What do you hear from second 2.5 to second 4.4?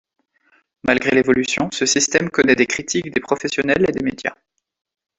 des critiques des professionnels et des médias.